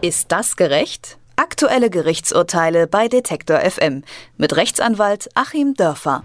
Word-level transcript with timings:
Ist 0.00 0.30
das 0.30 0.54
gerecht? 0.54 1.18
Aktuelle 1.34 1.90
Gerichtsurteile 1.90 2.86
bei 2.86 3.08
Detektor 3.08 3.58
FM 3.58 4.04
mit 4.36 4.54
Rechtsanwalt 4.54 5.28
Achim 5.34 5.74
Dörfer. 5.74 6.22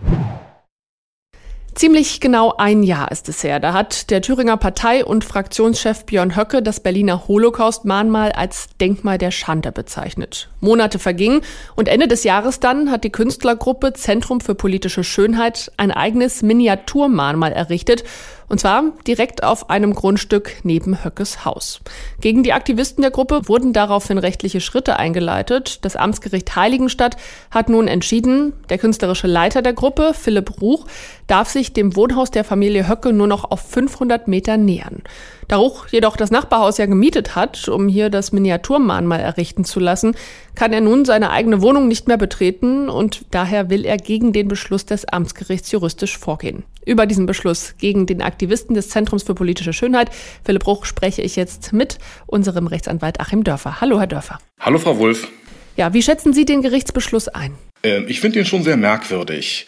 Ziemlich 1.73 2.19
genau 2.19 2.53
ein 2.55 2.83
Jahr 2.83 3.11
ist 3.11 3.29
es 3.29 3.43
her. 3.43 3.59
Da 3.59 3.73
hat 3.73 4.11
der 4.11 4.21
Thüringer 4.21 4.57
Partei- 4.57 5.03
und 5.03 5.23
Fraktionschef 5.23 6.05
Björn 6.05 6.35
Höcke 6.35 6.61
das 6.61 6.81
Berliner 6.81 7.27
Holocaust-Mahnmal 7.27 8.31
als 8.33 8.67
Denkmal 8.79 9.17
der 9.17 9.31
Schande 9.31 9.71
bezeichnet. 9.71 10.49
Monate 10.59 10.99
vergingen 10.99 11.41
und 11.75 11.87
Ende 11.87 12.07
des 12.07 12.23
Jahres 12.23 12.59
dann 12.59 12.91
hat 12.91 13.03
die 13.03 13.11
Künstlergruppe 13.11 13.93
Zentrum 13.93 14.39
für 14.39 14.53
politische 14.53 15.03
Schönheit 15.03 15.71
ein 15.77 15.89
eigenes 15.89 16.43
Miniaturmahnmal 16.43 17.51
errichtet 17.51 18.03
und 18.49 18.59
zwar 18.59 18.83
direkt 19.07 19.43
auf 19.43 19.69
einem 19.69 19.93
Grundstück 19.93 20.57
neben 20.63 21.03
Höckes 21.03 21.45
Haus. 21.45 21.81
Gegen 22.21 22.43
die 22.43 22.53
Aktivisten 22.53 23.01
der 23.01 23.11
Gruppe 23.11 23.47
wurden 23.47 23.73
daraufhin 23.73 24.17
rechtliche 24.17 24.61
Schritte 24.61 24.97
eingeleitet. 24.97 25.85
Das 25.85 25.95
Amtsgericht 25.95 26.55
Heiligenstadt 26.55 27.17
hat 27.51 27.69
nun 27.69 27.87
entschieden, 27.87 28.53
der 28.69 28.77
künstlerische 28.77 29.27
Leiter 29.27 29.61
der 29.61 29.73
Gruppe, 29.73 30.13
Philipp 30.13 30.61
Ruch, 30.61 30.85
darf 31.27 31.49
sich 31.49 31.73
dem 31.73 31.95
Wohnhaus 31.95 32.31
der 32.31 32.43
Familie 32.43 32.87
Höcke 32.87 33.13
nur 33.13 33.27
noch 33.27 33.49
auf 33.49 33.61
500 33.61 34.27
Meter 34.27 34.57
nähern. 34.57 35.03
Da 35.47 35.57
Ruch 35.57 35.87
jedoch 35.87 36.15
das 36.15 36.31
Nachbarhaus 36.31 36.77
ja 36.77 36.85
gemietet 36.85 37.35
hat, 37.35 37.67
um 37.67 37.87
hier 37.87 38.09
das 38.09 38.31
Miniaturmahnmal 38.31 39.19
errichten 39.19 39.65
zu 39.65 39.79
lassen, 39.79 40.15
kann 40.55 40.73
er 40.73 40.81
nun 40.81 41.05
seine 41.05 41.31
eigene 41.31 41.61
Wohnung 41.61 41.87
nicht 41.87 42.07
mehr 42.07 42.17
betreten 42.17 42.89
und 42.89 43.25
daher 43.31 43.69
will 43.69 43.85
er 43.85 43.97
gegen 43.97 44.33
den 44.33 44.47
Beschluss 44.47 44.85
des 44.85 45.05
Amtsgerichts 45.05 45.71
juristisch 45.71 46.17
vorgehen. 46.17 46.63
Über 46.85 47.05
diesen 47.05 47.25
Beschluss 47.25 47.75
gegen 47.77 48.05
den 48.05 48.21
Aktivisten 48.33 48.73
des 48.73 48.89
Zentrums 48.89 49.21
für 49.21 49.35
politische 49.35 49.73
Schönheit, 49.73 50.09
Philipp 50.43 50.65
Ruch, 50.65 50.85
spreche 50.85 51.21
ich 51.21 51.35
jetzt 51.35 51.71
mit 51.71 51.99
unserem 52.25 52.65
Rechtsanwalt 52.65 53.19
Achim 53.19 53.43
Dörfer. 53.43 53.79
Hallo, 53.79 53.99
Herr 53.99 54.07
Dörfer. 54.07 54.39
Hallo, 54.59 54.79
Frau 54.79 54.97
Wulff. 54.97 55.27
Ja, 55.75 55.93
wie 55.93 56.01
schätzen 56.01 56.33
Sie 56.33 56.45
den 56.45 56.63
Gerichtsbeschluss 56.63 57.27
ein? 57.27 57.53
Ähm, 57.83 58.05
ich 58.07 58.21
finde 58.21 58.39
ihn 58.39 58.45
schon 58.45 58.63
sehr 58.63 58.75
merkwürdig 58.75 59.67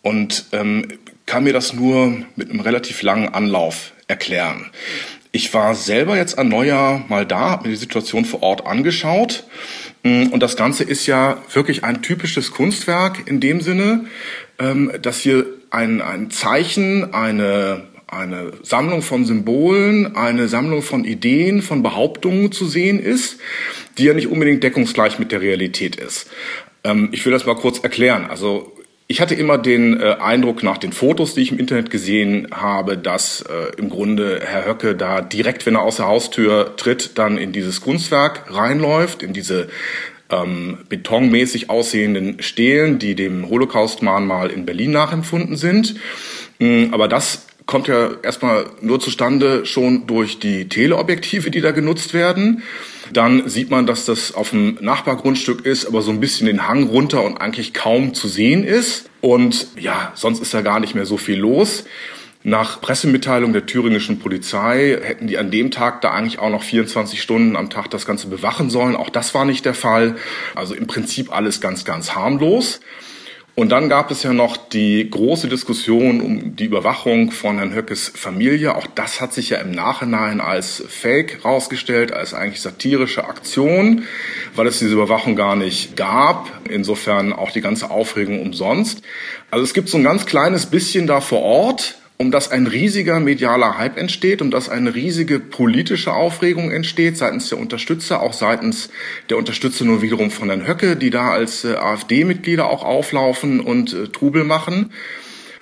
und 0.00 0.46
ähm, 0.52 0.88
kann 1.26 1.44
mir 1.44 1.52
das 1.52 1.74
nur 1.74 2.24
mit 2.36 2.50
einem 2.50 2.60
relativ 2.60 3.02
langen 3.02 3.28
Anlauf 3.28 3.92
erklären. 4.08 4.70
Ich 5.32 5.52
war 5.52 5.74
selber 5.74 6.16
jetzt 6.16 6.38
an 6.38 6.48
Neujahr 6.48 7.04
mal 7.08 7.26
da, 7.26 7.50
habe 7.50 7.64
mir 7.64 7.74
die 7.74 7.80
Situation 7.80 8.24
vor 8.24 8.42
Ort 8.42 8.66
angeschaut. 8.66 9.44
Mm, 10.02 10.28
und 10.28 10.42
das 10.42 10.56
Ganze 10.56 10.84
ist 10.84 11.06
ja 11.06 11.36
wirklich 11.52 11.84
ein 11.84 12.00
typisches 12.00 12.50
Kunstwerk 12.50 13.28
in 13.28 13.40
dem 13.40 13.60
Sinne, 13.60 14.06
ähm, 14.58 14.90
dass 15.02 15.20
hier 15.20 15.44
ein, 15.70 16.02
ein 16.02 16.30
Zeichen, 16.30 17.14
eine, 17.14 17.84
eine 18.10 18.52
Sammlung 18.62 19.02
von 19.02 19.24
Symbolen, 19.24 20.16
eine 20.16 20.48
Sammlung 20.48 20.82
von 20.82 21.04
Ideen, 21.04 21.62
von 21.62 21.82
Behauptungen 21.82 22.52
zu 22.52 22.66
sehen 22.66 22.98
ist, 22.98 23.38
die 23.98 24.04
ja 24.04 24.14
nicht 24.14 24.28
unbedingt 24.28 24.64
deckungsgleich 24.64 25.18
mit 25.18 25.32
der 25.32 25.40
Realität 25.40 25.96
ist. 25.96 26.28
Ähm, 26.84 27.08
ich 27.12 27.24
will 27.24 27.32
das 27.32 27.46
mal 27.46 27.54
kurz 27.54 27.78
erklären. 27.78 28.26
Also 28.28 28.76
ich 29.06 29.20
hatte 29.20 29.34
immer 29.34 29.58
den 29.58 30.00
äh, 30.00 30.16
Eindruck 30.20 30.62
nach 30.62 30.78
den 30.78 30.92
Fotos, 30.92 31.34
die 31.34 31.42
ich 31.42 31.52
im 31.52 31.58
Internet 31.58 31.90
gesehen 31.90 32.48
habe, 32.52 32.96
dass 32.96 33.42
äh, 33.42 33.76
im 33.76 33.90
Grunde 33.90 34.40
Herr 34.44 34.66
Höcke 34.66 34.94
da 34.94 35.20
direkt, 35.20 35.66
wenn 35.66 35.74
er 35.74 35.82
aus 35.82 35.96
der 35.96 36.06
Haustür 36.06 36.76
tritt, 36.76 37.18
dann 37.18 37.38
in 37.38 37.52
dieses 37.52 37.80
Kunstwerk 37.80 38.44
reinläuft, 38.54 39.22
in 39.22 39.32
diese 39.32 39.68
ähm, 40.30 40.78
betonmäßig 40.88 41.70
aussehenden 41.70 42.40
Stelen, 42.40 42.98
die 42.98 43.14
dem 43.14 43.48
Holocaust-Mahnmal 43.48 44.50
in 44.50 44.64
Berlin 44.64 44.92
nachempfunden 44.92 45.56
sind. 45.56 45.96
Mm, 46.60 46.92
aber 46.92 47.08
das 47.08 47.46
kommt 47.70 47.86
ja 47.86 48.10
erstmal 48.22 48.66
nur 48.80 48.98
zustande 48.98 49.64
schon 49.64 50.08
durch 50.08 50.40
die 50.40 50.68
Teleobjektive, 50.68 51.52
die 51.52 51.60
da 51.60 51.70
genutzt 51.70 52.14
werden. 52.14 52.64
Dann 53.12 53.48
sieht 53.48 53.70
man, 53.70 53.86
dass 53.86 54.04
das 54.04 54.34
auf 54.34 54.50
dem 54.50 54.76
Nachbargrundstück 54.80 55.64
ist, 55.64 55.86
aber 55.86 56.02
so 56.02 56.10
ein 56.10 56.18
bisschen 56.18 56.48
den 56.48 56.66
Hang 56.66 56.88
runter 56.88 57.22
und 57.22 57.40
eigentlich 57.40 57.72
kaum 57.72 58.12
zu 58.12 58.26
sehen 58.26 58.64
ist. 58.64 59.08
Und 59.20 59.68
ja, 59.78 60.10
sonst 60.16 60.40
ist 60.40 60.52
da 60.52 60.62
gar 60.62 60.80
nicht 60.80 60.96
mehr 60.96 61.06
so 61.06 61.16
viel 61.16 61.38
los. 61.38 61.84
Nach 62.42 62.80
Pressemitteilung 62.80 63.52
der 63.52 63.66
thüringischen 63.66 64.18
Polizei 64.18 64.98
hätten 65.00 65.28
die 65.28 65.38
an 65.38 65.52
dem 65.52 65.70
Tag 65.70 66.00
da 66.00 66.10
eigentlich 66.10 66.40
auch 66.40 66.50
noch 66.50 66.64
24 66.64 67.22
Stunden 67.22 67.54
am 67.54 67.70
Tag 67.70 67.88
das 67.90 68.04
Ganze 68.04 68.26
bewachen 68.26 68.68
sollen. 68.68 68.96
Auch 68.96 69.10
das 69.10 69.32
war 69.32 69.44
nicht 69.44 69.64
der 69.64 69.74
Fall. 69.74 70.16
Also 70.56 70.74
im 70.74 70.88
Prinzip 70.88 71.32
alles 71.32 71.60
ganz, 71.60 71.84
ganz 71.84 72.16
harmlos. 72.16 72.80
Und 73.60 73.68
dann 73.68 73.90
gab 73.90 74.10
es 74.10 74.22
ja 74.22 74.32
noch 74.32 74.56
die 74.56 75.10
große 75.10 75.46
Diskussion 75.46 76.22
um 76.22 76.56
die 76.56 76.64
Überwachung 76.64 77.30
von 77.30 77.58
Herrn 77.58 77.74
Höckes 77.74 78.10
Familie. 78.14 78.74
Auch 78.74 78.86
das 78.86 79.20
hat 79.20 79.34
sich 79.34 79.50
ja 79.50 79.58
im 79.58 79.70
Nachhinein 79.70 80.40
als 80.40 80.82
Fake 80.88 81.44
rausgestellt, 81.44 82.10
als 82.10 82.32
eigentlich 82.32 82.62
satirische 82.62 83.26
Aktion, 83.26 84.04
weil 84.56 84.66
es 84.66 84.78
diese 84.78 84.94
Überwachung 84.94 85.36
gar 85.36 85.56
nicht 85.56 85.94
gab. 85.94 86.50
Insofern 86.70 87.34
auch 87.34 87.50
die 87.50 87.60
ganze 87.60 87.90
Aufregung 87.90 88.40
umsonst. 88.40 89.02
Also 89.50 89.62
es 89.62 89.74
gibt 89.74 89.90
so 89.90 89.98
ein 89.98 90.04
ganz 90.04 90.24
kleines 90.24 90.64
bisschen 90.64 91.06
da 91.06 91.20
vor 91.20 91.42
Ort, 91.42 91.98
um 92.20 92.30
das 92.30 92.50
ein 92.50 92.66
riesiger 92.66 93.18
medialer 93.18 93.78
Hype 93.78 93.96
entsteht, 93.96 94.42
um 94.42 94.50
das 94.50 94.68
eine 94.68 94.94
riesige 94.94 95.40
politische 95.40 96.12
Aufregung 96.12 96.70
entsteht 96.70 97.16
seitens 97.16 97.48
der 97.48 97.56
Unterstützer, 97.56 98.20
auch 98.20 98.34
seitens 98.34 98.90
der 99.30 99.38
Unterstützer 99.38 99.86
nur 99.86 100.02
wiederum 100.02 100.30
von 100.30 100.50
Herrn 100.50 100.68
Höcke, 100.68 100.96
die 100.96 101.08
da 101.08 101.30
als 101.30 101.64
äh, 101.64 101.76
AfD-Mitglieder 101.76 102.68
auch 102.68 102.84
auflaufen 102.84 103.60
und 103.60 103.94
äh, 103.94 104.08
Trubel 104.08 104.44
machen. 104.44 104.92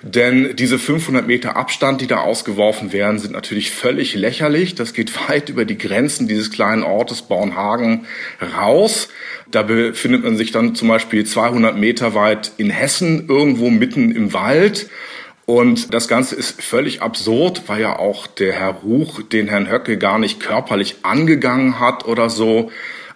Denn 0.01 0.53
diese 0.57 0.79
500 0.79 1.25
Meter 1.25 1.55
Abstand, 1.55 2.01
die 2.01 2.07
da 2.07 2.17
ausgeworfen 2.17 2.91
werden, 2.91 3.19
sind 3.19 3.31
natürlich 3.31 3.71
völlig 3.71 4.15
lächerlich. 4.15 4.75
Das 4.75 4.93
geht 4.93 5.29
weit 5.29 5.47
über 5.47 5.63
die 5.63 5.77
Grenzen 5.77 6.27
dieses 6.27 6.51
kleinen 6.51 6.83
Ortes 6.83 7.21
Bornhagen 7.21 8.05
raus. 8.57 9.07
Da 9.49 9.63
befindet 9.63 10.25
man 10.25 10.35
sich 10.35 10.51
dann 10.51 10.75
zum 10.75 10.89
Beispiel 10.89 11.25
200 11.25 11.77
Meter 11.77 12.15
weit 12.15 12.51
in 12.57 12.69
Hessen, 12.69 13.29
irgendwo 13.29 13.69
mitten 13.69 14.13
im 14.13 14.33
Wald. 14.33 14.89
Und 15.49 15.95
das 15.95 16.07
Ganze 16.07 16.35
ist 16.35 16.61
völlig 16.61 17.01
absurd, 17.01 17.63
weil 17.65 17.81
ja 17.81 17.97
auch 17.97 18.27
der 18.27 18.53
Herr 18.53 18.81
Ruch 18.83 19.23
den 19.23 19.47
Herrn 19.47 19.67
Höcke 19.67 19.97
gar 19.97 20.19
nicht 20.19 20.39
körperlich 20.39 20.97
angegangen 21.01 21.79
hat 21.79 22.05
oder 22.05 22.29
so. 22.29 22.69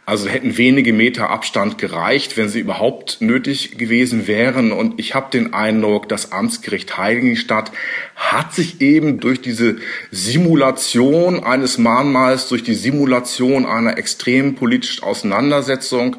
Also 0.08 0.28
hätten 0.28 0.58
wenige 0.58 0.94
Meter 0.94 1.30
Abstand 1.30 1.78
gereicht, 1.78 2.36
wenn 2.36 2.50
sie 2.50 2.62
überhaupt 2.62 3.22
nötig 3.22 3.78
gewesen 3.78 4.26
wären. 4.26 4.72
Und 4.72 5.00
ich 5.00 5.14
habe 5.14 5.30
den 5.32 5.54
Eindruck, 5.54 6.10
das 6.10 6.32
Amtsgericht 6.32 6.98
Heiligenstadt 6.98 7.72
hat 8.16 8.52
sich 8.52 8.82
eben 8.82 9.20
durch 9.20 9.40
diese 9.40 9.76
Simulation 10.10 11.44
eines 11.44 11.78
Mahnmals, 11.78 12.48
durch 12.48 12.64
die 12.64 12.74
Simulation 12.74 13.68
einer 13.68 14.00
extremen 14.00 14.56
politischen 14.56 15.04
Auseinandersetzung, 15.04 16.16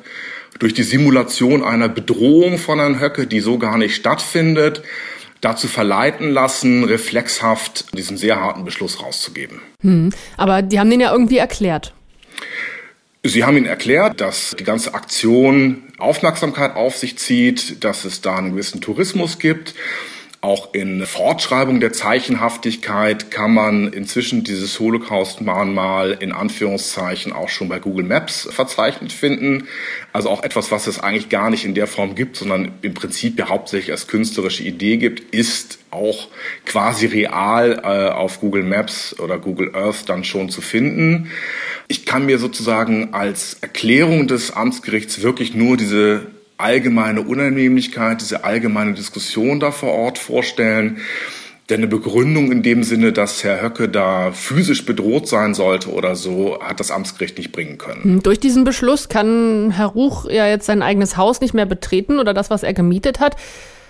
durch 0.61 0.75
die 0.75 0.85
Simulation 0.85 1.65
einer 1.65 1.89
Bedrohung 1.89 2.59
von 2.59 2.79
Herrn 2.79 3.01
Höcke, 3.01 3.27
die 3.27 3.41
so 3.41 3.59
gar 3.59 3.79
nicht 3.79 3.97
stattfindet, 3.97 4.85
dazu 5.45 5.69
verleiten 5.69 6.31
lassen, 6.31 6.85
reflexhaft 6.85 7.87
diesen 7.97 8.17
sehr 8.17 8.41
harten 8.41 8.65
Beschluss 8.65 9.03
rauszugeben. 9.03 9.61
Hm, 9.81 10.11
aber 10.37 10.63
die 10.63 10.81
haben 10.81 10.91
den 10.91 11.01
ja 11.01 11.13
irgendwie 11.13 11.39
erklärt. 11.39 11.93
Sie 13.23 13.45
haben 13.45 13.57
ihn 13.57 13.67
erklärt, 13.67 14.21
dass 14.21 14.55
die 14.59 14.65
ganze 14.65 14.93
Aktion 14.95 15.85
Aufmerksamkeit 15.99 16.77
auf 16.77 16.97
sich 16.97 17.17
zieht, 17.19 17.83
dass 17.85 18.05
es 18.05 18.21
da 18.21 18.37
einen 18.37 18.51
gewissen 18.51 18.81
Tourismus 18.81 19.39
gibt 19.39 19.75
auch 20.45 20.75
in 20.75 21.07
Fortschreibung 21.07 21.81
der 21.81 21.95
Zeichenhaftigkeit 21.95 23.31
kann 23.31 23.55
man 23.55 23.89
inzwischen 23.89 24.45
dieses 24.45 24.79
Holocaust-Mahnmal 24.79 26.19
in 26.21 26.33
Anführungszeichen 26.33 27.33
auch 27.33 27.49
schon 27.49 27.71
bei 27.71 27.79
Google 27.79 28.05
Maps 28.05 28.47
verzeichnet 28.51 29.11
finden. 29.11 29.67
Also 30.13 30.29
auch 30.29 30.43
etwas, 30.43 30.71
was 30.71 30.87
es 30.87 31.01
eigentlich 31.01 31.31
gar 31.31 31.49
nicht 31.49 31.65
in 31.65 31.75
der 31.75 31.87
Form 31.87 32.15
gibt, 32.15 32.37
sondern 32.37 32.73
im 32.83 32.93
Prinzip 32.93 33.39
ja 33.39 33.49
hauptsächlich 33.49 33.91
als 33.91 34.07
künstlerische 34.07 34.65
Idee 34.65 34.99
gibt, 34.99 35.35
ist 35.35 35.79
auch 35.91 36.29
quasi 36.67 37.07
real 37.07 37.81
äh, 37.83 38.13
auf 38.13 38.41
Google 38.41 38.65
Maps 38.65 39.19
oder 39.19 39.39
Google 39.39 39.75
Earth 39.75 40.09
dann 40.09 40.25
schon 40.25 40.51
zu 40.51 40.61
finden. 40.61 41.31
Ich 41.89 42.05
kann 42.05 42.27
mir 42.27 42.39
sozusagen 42.39 43.15
als 43.15 43.57
Erklärung 43.63 44.29
des 44.29 44.51
Amtsgerichts 44.51 45.23
wirklich 45.23 45.55
nur 45.55 45.79
diese 45.79 46.34
allgemeine 46.57 47.23
Unannehmlichkeit, 47.23 48.21
diese 48.21 48.45
allgemeine 48.45 48.95
Diskussion 48.95 49.61
da 49.61 49.71
vor 49.71 49.93
Ort 49.93 50.19
vorstellen. 50.19 50.99
Denn 51.71 51.79
eine 51.79 51.87
Begründung 51.87 52.53
in 52.53 52.63
dem 52.63 52.83
Sinne, 52.83 53.13
dass 53.13 53.43
Herr 53.43 53.63
Höcke 53.63 53.89
da 53.89 54.33
physisch 54.33 54.85
bedroht 54.85 55.27
sein 55.27 55.55
sollte 55.55 55.91
oder 55.91 56.15
so, 56.15 56.59
hat 56.61 56.79
das 56.79 56.91
Amtsgericht 56.91 57.39
nicht 57.39 57.53
bringen 57.53 57.79
können. 57.79 58.05
Hm, 58.05 58.23
durch 58.23 58.39
diesen 58.39 58.65
Beschluss 58.65 59.09
kann 59.09 59.71
Herr 59.71 59.87
Ruch 59.87 60.27
ja 60.29 60.47
jetzt 60.47 60.67
sein 60.67 60.83
eigenes 60.83 61.17
Haus 61.17 61.41
nicht 61.41 61.55
mehr 61.55 61.65
betreten 61.65 62.19
oder 62.19 62.35
das, 62.35 62.51
was 62.51 62.65
er 62.65 62.75
gemietet 62.75 63.19
hat. 63.19 63.37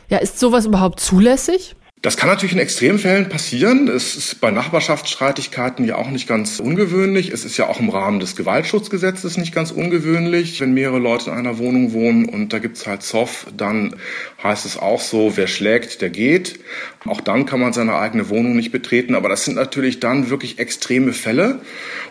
Ja, 0.08 0.18
ist 0.18 0.38
sowas 0.38 0.66
überhaupt 0.66 1.00
zulässig? 1.00 1.74
Das 2.04 2.18
kann 2.18 2.28
natürlich 2.28 2.52
in 2.52 2.58
Extremfällen 2.58 3.30
passieren. 3.30 3.88
Es 3.88 4.14
ist 4.14 4.38
bei 4.38 4.50
Nachbarschaftsstreitigkeiten 4.50 5.86
ja 5.86 5.96
auch 5.96 6.10
nicht 6.10 6.28
ganz 6.28 6.60
ungewöhnlich. 6.60 7.30
Es 7.30 7.46
ist 7.46 7.56
ja 7.56 7.66
auch 7.66 7.80
im 7.80 7.88
Rahmen 7.88 8.20
des 8.20 8.36
Gewaltschutzgesetzes 8.36 9.38
nicht 9.38 9.54
ganz 9.54 9.70
ungewöhnlich, 9.70 10.60
wenn 10.60 10.74
mehrere 10.74 10.98
Leute 10.98 11.30
in 11.30 11.36
einer 11.38 11.56
Wohnung 11.56 11.94
wohnen 11.94 12.28
und 12.28 12.52
da 12.52 12.58
gibt's 12.58 12.86
halt 12.86 13.02
Zoff, 13.02 13.46
dann 13.56 13.96
heißt 14.42 14.66
es 14.66 14.76
auch 14.76 15.00
so, 15.00 15.38
wer 15.38 15.46
schlägt, 15.46 16.02
der 16.02 16.10
geht. 16.10 16.60
Auch 17.06 17.20
dann 17.20 17.44
kann 17.44 17.60
man 17.60 17.72
seine 17.72 17.96
eigene 17.96 18.30
Wohnung 18.30 18.56
nicht 18.56 18.72
betreten. 18.72 19.14
Aber 19.14 19.28
das 19.28 19.44
sind 19.44 19.54
natürlich 19.54 20.00
dann 20.00 20.30
wirklich 20.30 20.58
extreme 20.58 21.12
Fälle. 21.12 21.60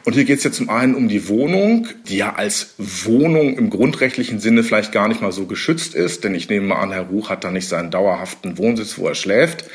Und 0.06 0.14
hier 0.14 0.26
geht's 0.26 0.44
ja 0.44 0.52
zum 0.52 0.70
einen 0.70 0.94
um 0.94 1.08
die 1.08 1.28
Wohnung, 1.28 1.88
die 2.08 2.18
ja 2.18 2.34
als 2.36 2.76
Wohnung 2.78 3.58
im 3.58 3.70
grundrechtlichen 3.70 4.40
Sinne 4.40 4.64
vielleicht 4.64 4.92
gar 4.92 5.08
nicht 5.08 5.22
mal 5.22 5.32
so 5.32 5.46
geschützt 5.46 5.96
ist. 5.96 6.24
Denn 6.24 6.36
ich 6.36 6.48
nehme 6.50 6.68
mal 6.68 6.76
an, 6.76 6.92
Herr 6.92 7.08
Ruch 7.08 7.30
hat 7.30 7.44
da 7.44 7.50
nicht 7.50 7.68
seinen 7.68 7.90
dauerhaften 7.90 8.58
Wohnsitz, 8.58 8.98
wo 9.00 9.08
er 9.08 9.16
schläft. 9.16 9.66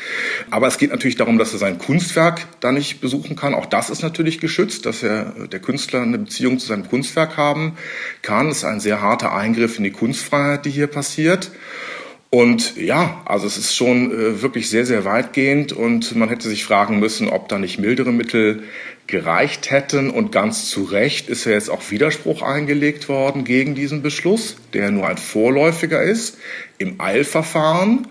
Aber 0.51 0.69
es 0.69 0.79
geht 0.79 0.91
natürlich 0.91 1.17
darum, 1.17 1.39
dass 1.39 1.53
er 1.53 1.59
sein 1.59 1.79
Kunstwerk 1.79 2.47
da 2.61 2.71
nicht 2.71 3.01
besuchen 3.01 3.35
kann. 3.35 3.55
Auch 3.55 3.67
das 3.67 3.91
ist 3.91 4.03
natürlich 4.03 4.41
geschützt, 4.41 4.87
dass 4.87 5.03
er, 5.03 5.35
der 5.51 5.61
Künstler 5.61 6.03
eine 6.03 6.19
Beziehung 6.19 6.59
zu 6.59 6.67
seinem 6.67 6.89
Kunstwerk 6.89 7.37
haben 7.37 7.73
kann. 8.23 8.49
Das 8.49 8.59
ist 8.59 8.65
ein 8.65 8.81
sehr 8.81 9.03
harter 9.03 9.35
Eingriff 9.35 9.79
in 9.79 9.85
die 9.85 9.91
Kunstfreiheit, 9.91 10.65
die 10.65 10.71
hier 10.71 10.87
passiert. 10.87 11.51
Und 12.31 12.77
ja, 12.77 13.23
also 13.25 13.47
es 13.47 13.57
ist 13.57 13.75
schon 13.75 14.13
äh, 14.13 14.43
wirklich 14.43 14.69
sehr, 14.69 14.85
sehr 14.85 15.07
weitgehend 15.07 15.73
und 15.73 16.15
man 16.15 16.29
hätte 16.29 16.49
sich 16.49 16.65
fragen 16.65 16.99
müssen, 16.99 17.29
ob 17.29 17.49
da 17.49 17.59
nicht 17.59 17.79
mildere 17.79 18.13
Mittel 18.13 18.65
gereicht 19.07 19.71
hätten. 19.71 20.11
Und 20.11 20.31
ganz 20.31 20.69
zu 20.69 20.85
Recht 20.85 21.31
ist 21.31 21.47
ja 21.47 21.53
jetzt 21.53 21.71
auch 21.71 21.91
Widerspruch 21.91 22.43
eingelegt 22.43 23.09
worden 23.09 23.45
gegen 23.45 23.75
diesen 23.75 24.03
Beschluss, 24.03 24.57
der 24.75 24.91
nur 24.91 25.09
ein 25.09 25.17
vorläufiger 25.17 26.03
ist 26.03 26.37
im 26.77 27.01
Eilverfahren. 27.01 28.07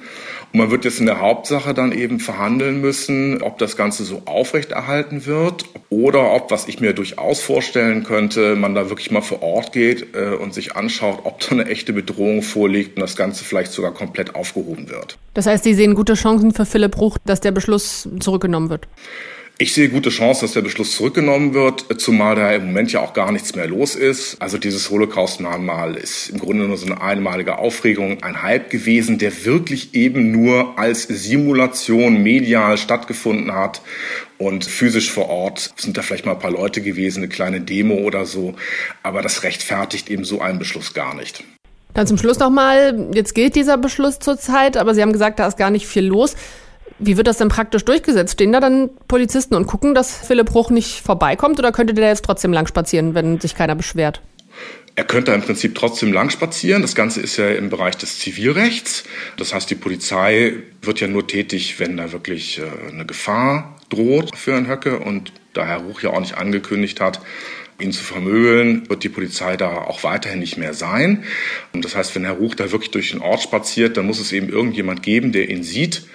Und 0.54 0.60
man 0.60 0.72
wird 0.72 0.86
jetzt 0.86 1.00
in 1.00 1.06
der 1.06 1.20
Hauptsache 1.20 1.74
dann 1.74 1.92
eben 1.92 2.20
verhandeln 2.20 2.82
müssen, 2.82 3.42
ob 3.42 3.58
das 3.58 3.76
Ganze 3.76 4.06
so 4.06 4.22
aufrechterhalten 4.26 5.26
wird 5.26 5.66
oder 5.90 6.34
ob, 6.34 6.52
was 6.52 6.68
ich 6.68 6.80
mir 6.80 6.94
durchaus 6.94 7.42
vorstellen 7.42 8.04
könnte, 8.04 8.56
man 8.56 8.74
da 8.74 8.90
wirklich 8.90 9.12
mal 9.12 9.22
vor 9.22 9.42
Ort 9.42 9.72
geht 9.72 10.16
äh, 10.16 10.36
und 10.36 10.54
sich 10.54 10.76
anschaut, 10.76 11.20
ob 11.24 11.40
da 11.42 11.52
eine 11.52 11.66
echte 11.66 11.94
Bedrohung 11.94 12.42
vorliegt 12.42 12.98
und 12.98 13.02
das 13.02 13.16
Ganze 13.16 13.44
vielleicht 13.44 13.72
sogar 13.72 13.94
komplett 13.94 14.36
aufgehoben 14.36 14.90
wird. 14.90 15.18
Das 15.34 15.46
heißt, 15.46 15.64
Sie 15.64 15.74
sehen 15.74 15.96
gute 15.96 16.14
Chancen 16.14 16.54
für 16.54 16.66
Philipp 16.66 16.92
Bruch, 16.92 17.18
dass 17.26 17.42
der 17.42 17.52
Beschluss 17.52 18.08
zurückgenommen 18.20 18.70
wird? 18.70 18.88
Ich 19.60 19.74
sehe 19.74 19.90
gute 19.90 20.12
Chance, 20.12 20.42
dass 20.42 20.52
der 20.52 20.62
Beschluss 20.62 20.96
zurückgenommen 20.96 21.56
wird, 21.56 21.86
zumal 22.00 22.36
da 22.36 22.52
im 22.52 22.68
Moment 22.68 22.92
ja 22.92 23.00
auch 23.00 23.14
gar 23.14 23.32
nichts 23.32 23.56
mehr 23.56 23.66
los 23.66 23.96
ist. 23.96 24.40
Also 24.40 24.60
dieses 24.60 24.92
Holocaust-Mahnmal 24.92 25.96
ist 25.96 26.30
im 26.30 26.38
Grunde 26.38 26.66
nur 26.66 26.78
so 26.78 26.86
eine 26.86 27.02
einmalige 27.02 27.58
Aufregung, 27.58 28.22
ein 28.22 28.44
Hype 28.44 28.70
gewesen, 28.70 29.18
der 29.18 29.46
wirklich 29.46 29.96
eben 29.96 30.30
nur 30.30 30.78
als 30.78 31.08
Simulation 31.08 32.22
medial 32.22 32.78
stattgefunden 32.78 33.52
hat. 33.52 33.82
Und 34.38 34.64
physisch 34.64 35.12
vor 35.12 35.28
Ort 35.28 35.74
sind 35.76 35.98
da 35.98 36.04
vielleicht 36.04 36.28
mal 36.28 36.34
ein 36.34 36.40
paar 36.40 36.52
Leute 36.52 36.84
gewesen, 36.84 37.24
eine 37.24 37.30
kleine 37.30 37.60
Demo 37.60 37.96
oder 37.96 38.28
so. 38.28 38.54
Aber 39.02 39.24
das 39.24 39.42
rechtfertigt 39.42 40.12
eben 40.12 40.24
so 40.24 40.40
einen 40.40 40.60
Beschluss 40.60 40.94
gar 40.94 41.16
nicht. 41.16 41.44
Dann 41.96 42.06
zum 42.06 42.20
Schluss 42.20 42.38
nochmal, 42.38 43.10
jetzt 43.16 43.34
gilt 43.34 43.56
dieser 43.56 43.80
Beschluss 43.80 44.20
zurzeit, 44.20 44.78
aber 44.78 44.94
Sie 44.94 45.02
haben 45.02 45.14
gesagt, 45.14 45.40
da 45.40 45.48
ist 45.48 45.58
gar 45.58 45.72
nicht 45.72 45.88
viel 45.88 46.06
los. 46.06 46.36
Wie 47.00 47.18
wird 47.18 47.28
das 47.28 47.38
denn 47.38 47.50
praktisch 47.50 47.86
durchgesetzt? 47.86 48.34
Stehen 48.34 48.52
da 48.52 48.60
dann 48.60 48.90
Polizisten 49.08 49.56
und 49.56 49.68
gucken, 49.68 49.94
dass 49.94 50.16
Philipp 50.18 50.48
Bruch 50.48 50.72
nicht 50.72 51.02
vorbeikommt 51.02 51.60
oder 51.60 51.72
könnte 51.72 51.94
der 51.94 52.08
jetzt 52.08 52.26
trotzdem 52.26 52.54
lang 52.54 52.68
spazieren, 52.68 53.14
wenn 53.14 53.40
sich 53.40 53.56
keiner 53.56 53.76
beschwert? 53.76 54.22
Er 54.96 55.04
könnte 55.04 55.32
im 55.32 55.44
Prinzip 55.44 55.76
trotzdem 55.76 56.12
lang 56.12 56.32
spazieren. 56.32 56.82
Das 56.82 56.96
Ganze 56.96 57.22
ist 57.22 57.38
ja 57.38 57.50
im 57.50 57.70
Bereich 57.70 57.98
des 57.98 58.18
Zivilrechts. 58.18 59.04
Das 59.38 59.54
heißt, 59.54 59.70
die 59.70 59.76
Polizei 59.76 60.54
wird 60.82 61.00
ja 61.00 61.08
nur 61.08 61.28
tätig, 61.28 61.80
wenn 61.80 61.98
da 61.98 62.12
wirklich 62.12 62.58
äh, 62.60 62.92
eine 62.92 63.06
Gefahr 63.06 63.80
droht 63.90 64.36
für 64.36 64.54
Herrn 64.54 64.68
Höcke. 64.68 64.98
Und 64.98 65.34
da 65.54 65.68
Herr 65.68 65.78
Ruch 65.78 66.02
ja 66.02 66.10
auch 66.10 66.20
nicht 66.20 66.38
angekündigt 66.38 67.00
hat, 67.00 67.22
ihn 67.80 67.92
zu 67.92 68.04
vermöbeln, 68.04 68.90
wird 68.90 69.04
die 69.04 69.10
Polizei 69.10 69.56
da 69.56 69.82
auch 69.84 70.04
weiterhin 70.04 70.40
nicht 70.40 70.58
mehr 70.58 70.74
sein. 70.74 71.26
Und 71.74 71.86
das 71.86 71.96
heißt, 71.96 72.16
wenn 72.16 72.26
Herr 72.26 72.34
Ruch 72.34 72.56
da 72.56 72.72
wirklich 72.72 72.90
durch 72.90 73.12
den 73.12 73.22
Ort 73.22 73.44
spaziert, 73.44 73.98
dann 73.98 74.08
muss 74.08 74.20
es 74.20 74.32
eben 74.32 74.50
irgendjemand 74.50 75.04
geben, 75.04 75.32
der 75.32 75.52
ihn 75.52 75.62
sieht 75.62 76.08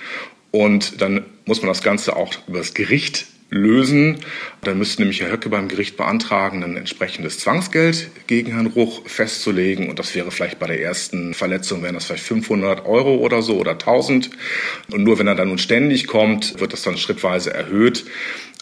und 0.53 1.01
dann 1.01 1.25
muss 1.47 1.63
man 1.63 1.69
das 1.69 1.83
Ganze 1.83 2.15
auch 2.15 2.33
über 2.47 2.59
das 2.59 2.75
Gericht 2.75 3.27
lösen. 3.53 4.19
Dann 4.63 4.79
müsste 4.79 5.03
nämlich 5.03 5.21
Herr 5.21 5.31
Höcke 5.31 5.49
beim 5.49 5.69
Gericht 5.69 5.97
beantragen, 5.97 6.63
ein 6.65 6.77
entsprechendes 6.77 7.39
Zwangsgeld 7.39 8.11
gegen 8.27 8.53
Herrn 8.53 8.67
Ruch 8.67 9.07
festzulegen. 9.07 9.89
Und 9.91 9.99
das 9.99 10.15
wäre 10.15 10.31
vielleicht 10.31 10.59
bei 10.59 10.67
der 10.67 10.81
ersten 10.81 11.35
Verletzung, 11.35 11.83
wären 11.83 11.95
das 11.95 12.07
vielleicht 12.07 12.25
500 12.25 12.87
Euro 12.87 13.17
oder 13.17 13.43
so 13.43 13.59
oder 13.59 13.73
1000. 13.73 14.31
Und 14.91 15.05
nur 15.05 15.19
wenn 15.19 15.27
er 15.27 15.35
dann 15.35 15.49
nun 15.49 15.59
ständig 15.59 16.07
kommt, 16.07 16.61
wird 16.61 16.73
das 16.73 16.83
dann 16.83 16.97
schrittweise 16.97 17.53
erhöht. 17.53 18.05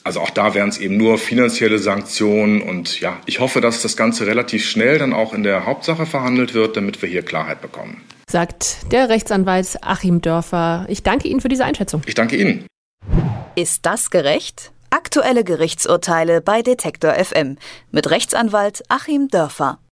Also 0.03 0.21
auch 0.21 0.31
da 0.31 0.55
wären 0.55 0.71
es 0.71 0.79
eben 0.79 0.97
nur 0.97 1.19
finanzielle 1.19 1.79
Sanktionen. 1.79 2.63
Und 2.63 3.01
ja, 3.01 3.21
ich 3.27 3.39
hoffe, 3.39 3.61
dass 3.61 3.83
das 3.83 3.97
Ganze 3.97 4.27
relativ 4.27 4.69
schnell 4.69 4.99
dann 4.99 5.13
auch 5.13 5.35
in 5.35 5.45
der 5.45 5.67
Hauptsache 5.67 6.07
verhandelt 6.07 6.55
wird, 6.55 6.77
damit 6.77 7.01
wir 7.01 7.09
hier 7.09 7.23
Klarheit 7.23 7.61
bekommen 7.61 8.03
sagt 8.31 8.93
der 8.93 9.09
Rechtsanwalt 9.09 9.79
Achim 9.83 10.21
Dörfer. 10.21 10.87
Ich 10.89 11.03
danke 11.03 11.29
Ihnen 11.29 11.41
für 11.41 11.49
diese 11.49 11.65
Einschätzung. 11.65 12.03
Ich 12.07 12.15
danke 12.15 12.37
Ihnen. 12.37 12.65
Ist 13.57 13.85
das 13.85 14.11
gerecht? 14.11 14.71
Aktuelle 14.91 15.45
Gerichtsurteile 15.45 16.41
bei 16.41 16.63
Detektor 16.63 17.13
FM 17.15 17.57
mit 17.91 18.09
Rechtsanwalt 18.11 18.85
Achim 18.89 19.29
Dörfer. 19.29 19.81